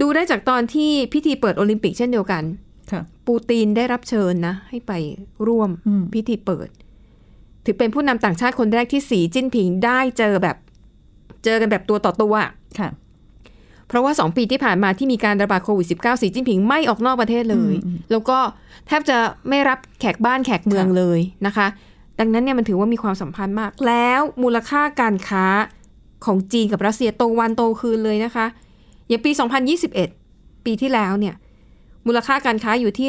[0.00, 2.42] ดูได้จากตอนที่พิธีเปิดโอลิมปิกเช่นเดียวกัน
[2.90, 4.92] ค่ะปูตินได้รับเชิญนะ ให้ไป
[5.46, 6.68] ร่วมอืมพิธีเปิด
[7.64, 10.56] ถือเป็นผู้นำต่างชาติคนแรกที่สีจิ้นผิงได้เจอแบบ
[11.44, 12.88] เจอกันแบบตัวต่อตัวอะค่ะ
[13.88, 18.38] เพราะว่าสองปีที่ผ่านมาที่มีการระบาดโควิด -19 สีจิ้นผิงไม่ออกนอกประเทศเลยอืมแล้วก็
[18.86, 19.16] แทบจะ
[19.48, 21.66] ไม่รับแขกบ้านแขกเมืองค่ะเลยนะคะ
[22.20, 25.46] ดังนั้นเนี่ยมันถือว่ามีความสัมพันธ์มาก แล้วมูลค่าการค้า
[26.24, 28.46] ของจีนกับรัสเซียโตวันโตคืนเลยนะคะ
[29.08, 29.30] อย่างปี
[29.98, 31.34] 2021 ปีที่แล้วเนี่ย
[32.06, 33.08] มูลค่าการค้าอยู่ที่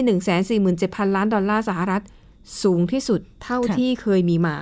[0.63, 2.03] 147,000 ล้านดอลลาร์สหรัฐ
[2.63, 4.55] สูงที่สุดเท่าค่ะที่เคยมีมา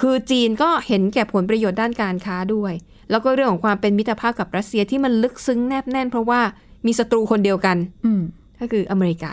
[0.00, 2.72] คือจีนก็เห็นแก่ผลประโยชน์ด้านการค้าด้วย
[3.10, 6.40] แล้วก็เรื่องของความเป็นมิตรภาพกับรัสเซียที่มันลึกซึ้งแนบแน่น เพราะว่า
[6.86, 8.22] มีศัตรูคนเดียวกัน อืม
[8.60, 9.32] ก็คืออเมริกา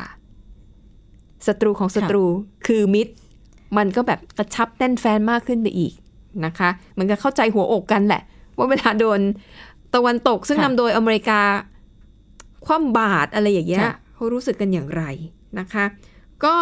[1.47, 2.23] ศัตรูของศัตรู
[2.67, 3.13] คือมิตร
[3.77, 5.93] มันก็แบบกระชับแน่นแฟนมากขึ้นไปอีก
[6.45, 8.21] นะคะเหมือนกับเข้าใจหัวอกกันแหละ
[8.57, 9.19] ว่าเวลาโดน
[9.95, 11.39] ตะวันตกซึ่งค่ะนำโดยอเมริกา
[12.65, 15.03] คว่ำบาตรอะไรอย่างเงี้ยค่ะเขารู้สึกกันอย่างไร
[15.59, 15.85] นะคะ
[16.45, 16.55] ก็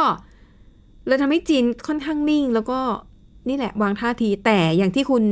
[1.08, 2.80] เลยทำให้จีนค่อนข้างนิ่ง แล้วก็
[3.50, 5.24] นี่แหละวางท่าทีแต่อย่างที่คุณ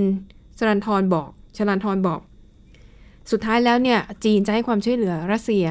[0.57, 2.19] สรันทรบอก ชลันทรบอก
[3.31, 5.65] สุดท้ายแล้วเนี่ย จีนจะให้ความช่วยเหลือรัสเซีย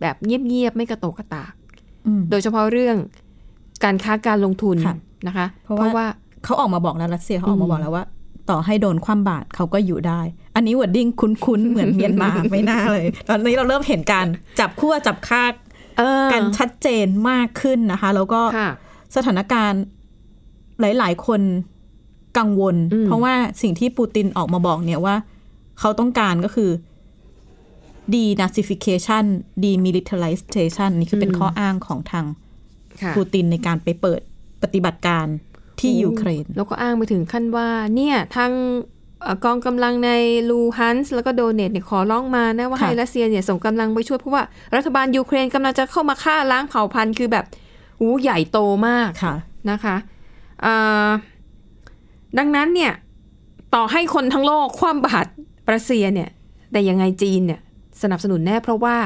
[0.00, 1.52] แบบเงียบๆไม่กระโตกกระตาก
[2.06, 2.96] อืมโดยเฉพาะเรื่อง
[3.84, 6.06] การค้าการลงทุนค่ะนะคะ เพราะว่า
[6.44, 8.04] เขาออกมาบอกแล้วรัสเซียเขาออกมาบอกแล้วว่า
[8.50, 10.20] ต่อให้โดนคว่ำบาตรเขาก็อยู่ได้
[10.54, 14.26] อันนี้วอดดิ้งคุ้นๆ เหมือนเมียนมาไม่น่าเลย ตอนนี้เราเริ่มเห็นการ
[14.60, 15.52] จับขั้วจับคาก
[15.98, 18.70] เออกันชัดเจนมากขึ้นนะคะ แล้วก็ค่ะ
[19.16, 19.82] สถานการณ์
[20.80, 21.40] หลาย ๆ คน
[22.38, 25.16] กังวลอืมเพราะว่าสิ่งที่ปูตินออกมาบอกเนี่ยว่า
[25.78, 26.70] เขาต้องการก็คือ
[28.14, 29.24] denazification
[29.64, 32.26] demilitarization นี่คือเป็นข้ออ้างของทาง
[33.02, 34.20] ค่ะปูตินในการไปเปิด
[34.62, 35.26] ปฏิบัติการ
[35.80, 38.52] ที่ยูเครน แล้วก็อ้างไปถึงขั้นว่า เนี่ยทาง
[39.22, 40.10] เอ่อกองกำลังใน
[40.50, 44.42] ลูฮันสก์แล้วก็โดเนตสก์เนี่ยขอร้องมานะว่าค่ะให้รัสเซียเนี่ยส่งกำลังไปช่วย เพราะว่า
[44.76, 47.44] รัฐบาลยูเครนกำลังจะเข้ามาฆ่าล้างเผ่าพันธุ์คือแบบ
[48.00, 49.34] อู้ใหญ่โตมากค่ะ
[49.70, 49.96] นะคะ
[50.62, 50.74] เอ่
[51.06, 51.08] อ
[52.38, 52.92] ดังนั้นเนี่ย
[53.74, 55.30] ต่อให้คนทั้งโลกคว่ำบาตร
[55.72, 56.28] รัสเซียเนี่ย
[56.72, 57.60] แต่ยังไงจีนเนี่ย
[58.02, 58.96] สนับสนุนแน่เพราะว่า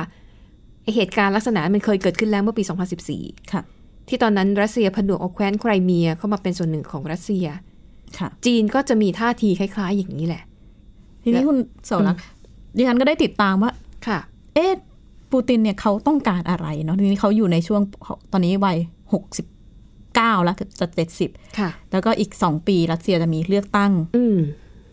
[0.83, 2.63] ไอ้เหตุการณ์ลักษณะมันเคยเกิดขึ้นแล้วเมื่อปี
[3.07, 3.63] 2014 ค่ะ
[4.09, 7.47] ที่ตอนนั้นรัสเซียผนวกเอาแคว้นไครเมียเข้ามาเป็นส่วนหนึ่งของรัสเซีย
[8.19, 10.43] ค่ะ จีนก็จะมีท่าทีคล้าย ๆ อย่างนี้แหละ
[11.23, 12.23] ทีนี้คุณเสารักษ์
[12.77, 13.73] ดิฉันก็ได้ติดตามว่า
[14.07, 14.19] ค่ะ
[14.55, 14.73] เอ๊ะ
[15.33, 17.83] ปูตินเนี่ยเขาต้องการอะไรเนาะทีนี้เขาอยู่ในช่วง
[18.33, 18.79] ตอนนี้วัย
[19.13, 19.47] หกสิบ
[20.15, 24.39] เก้าแล้วจะเจ็ดสิบค่ะ แล้วก็อีกสองปีรัสเซียจะมีเลือกตั้งอืม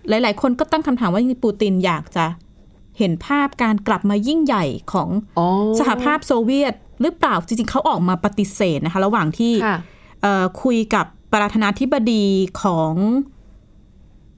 [0.10, 2.26] หลาย ๆ คนก็ตั้งคำถามว่าปูตินอยากจะ
[3.00, 5.48] เห็นภาพการกลับมายิ่งใหญ่ของอ๋อ
[5.80, 9.78] สหภาพโซเวียตหรือเปล่า จริง ๆ เขาออกมาปฏิเสธนะคะ ระหว่างที่ค่ะ
[10.22, 12.26] เอ่อคุยกับประธานาธิบดี
[12.62, 12.94] ของ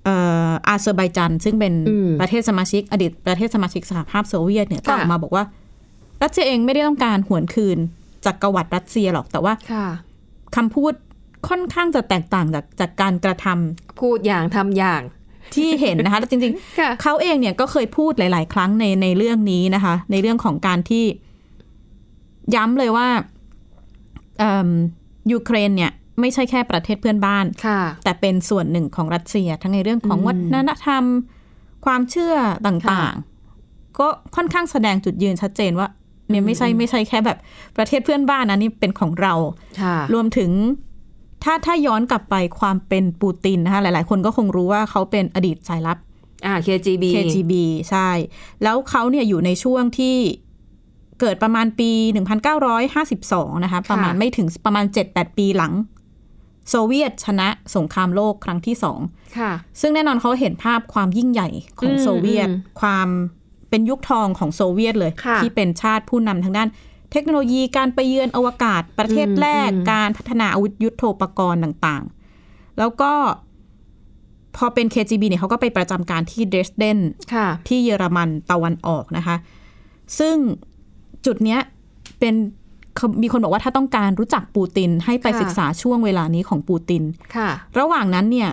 [0.06, 0.16] เอ่
[0.50, 5.44] ออาเซอร์ไบจัน ซึ่งเป็นอืมประเทศสมาชิก อดีตประเทศสมาชิกสหภาพโซเวียตเนี่ยก็ค่ะออกมาบอกว่า
[6.22, 7.78] รัสเซียเองไม่ได้ต้องการหวนคืน
[8.26, 9.54] จักรวรรดิรัสเซียหรอกแต่ว่า
[10.56, 10.94] ค่ะคำพูด
[11.50, 15.02] ค่อนข้างจะแตกต่างจากจากการกระทำพูดอย่างทำอย่าง
[15.56, 21.06] ที่เห็นนะคะแล้วจริงๆค่ะเขาเองเนี่ยก็เคยพูดหลาย ๆ ครั้งในในเรื่องนี้นะคะ ในเรื่องของการที่
[22.56, 23.08] ย้ำเลยว่า
[24.40, 24.70] เอิ่ม
[25.32, 31.04] ยูเครนเนี่ยไม่ใช่แค่ประเทศเพื่อนบ้านค่ะแต่เป็นส่วนหนึ่งของรัสเซีย ทั้งในเรื่องของอืมวัฒนธรรม
[31.86, 32.36] ความเชื่อ
[32.68, 35.88] ต่างๆ ก็ค่อนข้างแสดงจุดยืนชัดเจนว่า
[36.30, 37.38] เนี่ยไม่ใช่ไม่ใช่แค่แบบ
[37.78, 39.34] ประเทศเพื่อนบ้านนะนี่เป็นของเรา
[39.82, 40.52] ค่ะรวมถึง
[41.44, 45.98] ถ้าถ้าย้อนกลับไปความเป็นปูตินนะคะหลาย ๆ คนก็คงรู้ว่าเขาเป็นอดีตสายลับ
[46.46, 47.54] อ่า KGB KGB
[47.90, 48.10] ใช่
[48.64, 50.16] แล้วเขาเนี่ยอยู่ในช่วงที่
[51.20, 51.92] เกิดประมาณปี
[52.58, 55.74] 1952 นะคะ ประมาณไม่ถึงประมาณ 7-8 ปีหลัง
[56.70, 59.00] โซเวียตชนะสงครามโลกครั้งที่สอง
[59.38, 63.10] ค่ะซึ่งแน่นอนเขาเห็นภาพความยิ่งใหญ่ของอืมโซเวียตอืมความ
[63.74, 66.70] เป็นยุคทองของโซเวียตเลยค่ะที่เป็นชาติผู้นำทางด้าน
[67.12, 73.12] เทคโนโลยีการไปเยือนอวกาศประเทศอืมแรกอืมการพัฒนาอาวุธยุโทโธปกรณ์ต่างๆ แล้วก็
[74.58, 77.00] พอเป็น KGB เนี่ยเขาก็ไปประจำการที่เดรสเดน
[77.34, 79.36] ค่ะที่เยอรมันตะวันออกนะคะ
[80.20, 80.36] ซึ่ง
[81.26, 81.60] จุดเนี้ย
[82.20, 82.34] เป็น
[82.96, 87.04] เขามีคนบอกว่าถ้าต้องการรู้จักปูตินให้ไปค่ะศึกษาช่วงเวลานี้ของปูติน
[87.36, 88.50] ค่ะ ระหว่างนั้นเนี่ย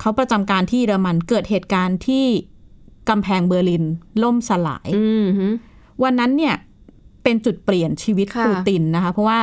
[0.00, 2.26] เขาประจำการที่เยอรมันเกิดเหตุการณ์ที่
[3.08, 3.84] กำแพงเบอร์ลิน
[4.22, 5.46] ล่มสลายอืมฮึ
[6.02, 6.54] วันนั้นเนี่ย
[7.22, 9.38] เป็นจุดเปลี่ยนชีวิตค่ะปูตินนะคะ เพราะว่า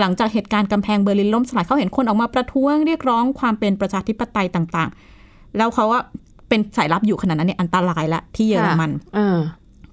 [0.00, 6.00] หลังจากเหตุการณ์กำแพงเบอร์ลินล่มสลายเขาเห็นคนออกมาประท้วงเรียกร้องความเป็นประชาธิปไตยต่างๆ แล้วเขาว่า
[6.48, 9.38] เป็นสายลับอยู่ขนาดนั้นเนี่ยอันตรายละที่เยอรมันเออ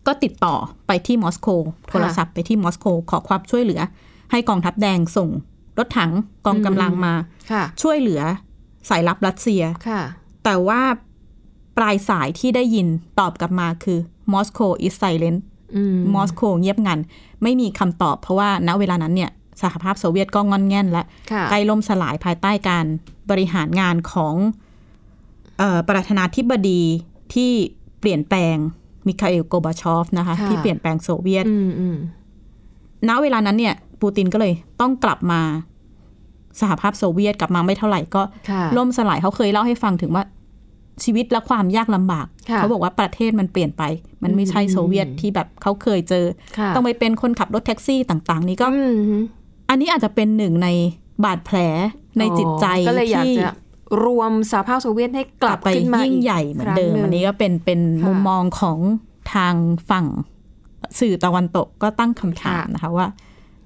[0.07, 0.55] ก็ติดต่อ
[0.87, 1.47] ไปที่มอสโก
[1.89, 3.81] โทรศัพท์ไปที่มอสโกขอความช่วยเหลือ
[4.31, 5.29] ให้กองทัพแดงส่ง
[5.77, 6.11] รถถัง
[6.45, 7.13] กองกำลังมา
[7.51, 8.21] ค่ะช่วยเหลือ
[8.89, 10.01] สายลับรัสเซียค่ะ
[10.43, 10.81] แต่ว่า
[11.77, 12.87] ปลายสายที่ได้ยิน
[13.19, 13.99] ตอบกลับมาคือ
[14.33, 15.39] Moscow is silent
[15.75, 16.99] อืมมอสโกเงียบงัน
[17.43, 22.85] ไม่มีคำตอบเพราะว่าณเวลานั้นเนี่ยสหภาพโซเวียตก็งอนแง่นและค่ะใกล้ล่มสลายภายใต้การ
[23.29, 24.35] บริหารงานของ
[25.59, 26.81] เออประธานาธิบดี
[27.33, 27.51] ที่
[27.99, 28.55] เปลี่ยนแปลง
[29.07, 31.97] มิคาอิลกอร์บาชอฟนะคะค่ะที่เปลี่ยนแปลงโซเวียตอืมอืม
[33.09, 35.41] ณเวลานั้นเนี่ย ปูตินก็เลยต้องกลับมา
[36.61, 40.23] สหภาพโซเวียตกลับมาไม่เท่าไหร่ก็ค่ะล่มสลายเขาเคยเล่าให้ฟังถึงว่า
[41.03, 43.83] ชีวิตและความยากลำบากค่ะเขาบอกว่าประเทศมันเปลี่ยนไป
[44.23, 46.25] มันไม่ใช่โซเวียตที่แบบเขาเคยเจอ
[46.57, 49.17] ค่ะต้องไปเป็นคนขับรถแท็กซี่ต่าง ๆ นี่ก็อืมฮึ
[49.69, 50.67] อันนี้อาจจะเป็นหนึ่งใน
[51.23, 51.57] บาดแผล
[52.19, 53.49] ในจิตใจก็เลยอยากที่จะ
[54.05, 58.77] รวมสหภาพโซเวียตให้กลับไปขึ้นมายิ่งอีกใหญ่เหมือนเดิมครั้งหอันนี้ก็เป็นเป็นค่ะมุมมองของ
[59.33, 59.55] ทาง
[59.89, 60.05] ฝั่ง
[60.99, 63.07] สื่อตะวันตกก็ตั้งคำถามค่ะนะคะว่า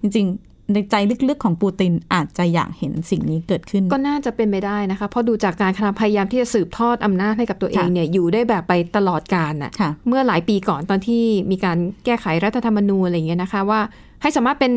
[0.02, 0.96] จริงๆ ในใจ
[1.30, 13.82] ลึกๆของปูตินอาจจะอยากเห็นสิ่งนี้เกิดขึ้น ก็น่าจะเป็นไปได้นะคะ เพราะดูจากการพยายามที่จะสืบทอดอำนาจให้กับตัวเองค่ะเนี่ยอยู่ได้แบบไปตลอดกาลน่ะค่ะเมื่อหลายปีก่อนตอนที่มีการแก้ไขรัฐธรรมนูญอะไรอย่างเงี้ยนะคะว่า
[14.22, 14.72] ให้สามารถเป็น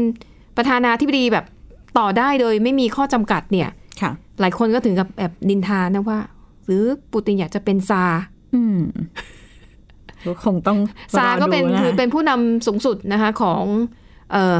[0.57, 1.45] ประธานาธิบดีแบบ
[1.99, 3.69] ต่อได้โดยไม่มีข้อจำกัดเนี่ย
[4.01, 6.19] ค่ะหลายคนก็ถึงกับแบบนินทานะว่า
[6.67, 8.23] หรือปูตินอยากจะเป็นซาร์
[8.55, 8.81] อืม
[10.27, 10.79] ก็คงต้อง
[11.17, 13.63] ซาร์ก็เป็นรดูะคือเป็นผู้นำสูงสุดนะคะของ
[14.33, 14.57] เออ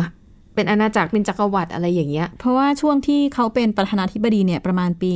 [0.55, 5.15] เป็นอาณาจักรเป็นจักรวรรดิอะไรอย่างเงี้ย เพราะว่าช่วงที่เขาเป็นประธานาธิบดีเนี่ยประมาณปี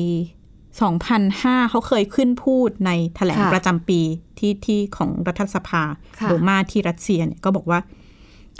[0.82, 4.00] 2005 เขาเคยขึ้นพูดในแถลงค่ะประจำปี
[4.38, 5.82] ที่ที่ของรัฐสภา
[6.20, 7.78] ค่ะดูมาที่รัสเซียเนี่ยก็บอกว่า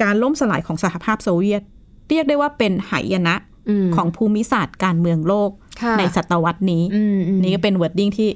[0.02, 1.62] การล่มสลายของสหภาพโซเวียต
[2.08, 5.50] เรียกได้ว่าเป็นหายนะของภูมิศาสตร์การเมืองโลก
[5.82, 8.30] ค่ะในศตวรรษนี้อืมอืมนี่ก็เป็น wording ที่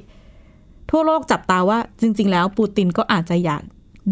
[0.90, 3.62] ทั่วโลกจับตาว่าจริง ๆ แล้วปูตินก็อาจจะอยาก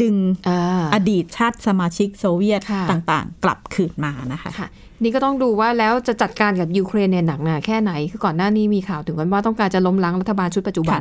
[0.03, 0.17] ดึง
[0.49, 4.69] อ่าอดีตชาติสมาชิกโซเวียตค่ะต่างๆ กลับคืนมานะคะค่ะ
[5.03, 11.01] นี่ก็ต้องดูว่าแล้วจะจัดการกับยูเครนเนี่ยหนักหนาแค่ไหน คือก่อนหน้านี้มีข่าวถึงกันว่าต้องการจะล้มล้างรัฐบาลชุดปัจจุบัน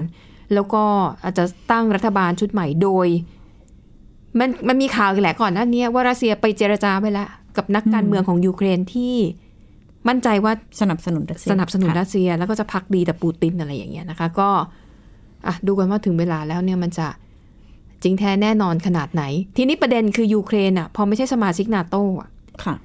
[0.53, 0.83] แล้วก็
[1.23, 3.07] อาจจะตั้งรัฐบาลชุดใหม่โดย
[4.39, 9.15] มันมันมีข่าวอีกแหละก่อนหน้านี้ว่ารัสเซียไปเจรจาไปแล้วกับนักการเมืองของยูเครนที่
[10.07, 14.49] มั่นใจว่าสนับสนุนรัสเซียสนับสนุนค่ะรัสเซีย แล้วก็จะภักดีต่อปูตินอะไรอย่างเงี้ยนะคะ ก็
[15.47, 17.07] อะดูกันว่าถึงเวลาแล้วเนี่ยมันจะ
[18.03, 19.23] จริงแท้แน่นอนขนาดไหน
[19.57, 22.29] ทีนี้ประเด็นคือยูเครนอะพอไม่ใช่สมาชิกนาโต้อะ
[22.63, 22.75] ค่ะ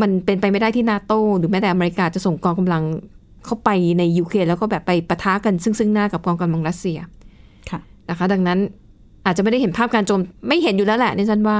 [0.00, 2.82] มันเป็นไปไม่ได้ที่นาโตหรือแม้แต่อเมริกาจะส่งกองกำลัง
[3.44, 6.98] เข้าไปในยูเครนแล้วก็แบบไปปะทะกันซึ่งซึ่งหน้ากับกองกำลังรัสเซีย
[7.70, 8.58] ค่ะนะคะ ดังนั้น
[9.26, 11.58] อาจจะไม่ได้เห็นภาพการโจมไม่เห็นอยู่แล้วแหละในฉันว่า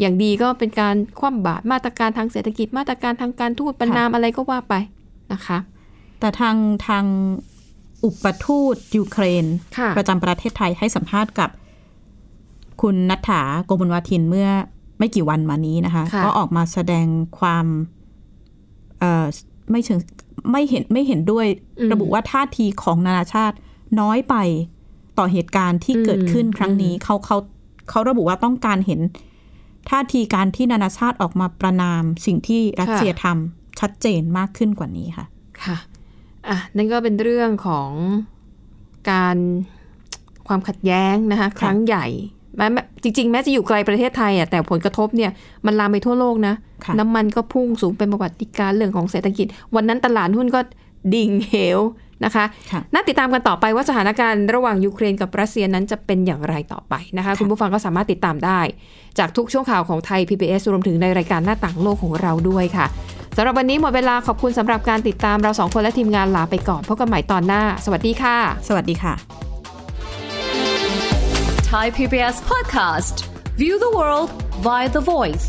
[0.00, 4.74] อย่างดีก็เป็นการคว่ำบาตรมาตรการทางเศรษฐกิจมาตรการทางการทูตประนามอะไรก็ว่าไป
[5.32, 5.58] นะคะ
[6.20, 6.56] แต่ทาง
[6.88, 7.04] ทาง
[8.04, 9.44] อุปทูตยูเครน
[9.78, 11.50] ค่ะประจำประเทศไทยให้สัมภาษณ์กับ
[12.82, 14.48] คุณนัฐถาโกบุญวาทินเมื่อ
[14.98, 17.06] ไม่กี่วันมานี้นะคะค่ะก็ออกมาแสดง
[17.38, 17.66] ความ
[18.98, 19.26] เอ่อ
[19.70, 20.00] ไม่เชิง
[20.50, 21.46] ไม่เห็นไม่เห็นด้วย
[21.92, 23.56] ระบุว่าท่าทีของนานาชาติ
[24.00, 24.34] น้อยไป
[25.18, 27.36] ต่อเหตุการณ์ที่เกิดขึ้นครั้งนี้เขาเขา
[27.90, 29.00] เขาระบุว่าต้องการเห็น
[29.90, 35.26] ท่าทีการที่นานาชาติออกมาประนามสิ่งที่รัสเซียทำชัดเจนมากขึ้นกว่านี้ค่ะ
[35.64, 35.76] ค่ะ
[36.48, 37.90] อะนั่นก็เป็นเรื่องของ
[39.10, 39.36] การ
[40.48, 42.06] ความขัดแย้งนะคะครั้งใหญ่
[42.56, 45.30] แม้แม้จริง ๆ แม้จะอยู่ไกลประเทศไทยอะแต่ผลกระทบเนี่ย
[45.66, 50.60] มันลามไปทั่วโลกนะค่ะน้ำมันก็พุ่งสูงเป็นประวัติการณ์เรื่องของเศรษฐกิจ วันนั้นตลาดหุ้นก็
[51.14, 51.78] ดิ่งเหว
[52.24, 58.60] นะคะค่ะน่าติดตามกันต่อไปว่าสถานการณ์ระหว่างยูเครนกับรัสเซียนั้นจะเป็นอย่างไรต่อไปนะคะ คุณผู้ฟังก็สามารถติดตามได้
[59.18, 62.86] จากทุกช่วงข่าวของไทย PBS รวมถึงในรายการหน้าต่างโลกของเราด้วยค่ะ
[63.36, 68.36] สำหรับวันนี้หมดเวลาขอบคุณสำหรับการติดตามเราสองคนและทีมงานลาไปก่อนพบกันใหม่ตอนหน้า สวัสดีค่ะ
[68.68, 69.14] สวัสดีค่ะ
[71.74, 73.16] Thai PBS podcast.
[73.60, 74.30] View the world
[74.66, 75.46] via the voice.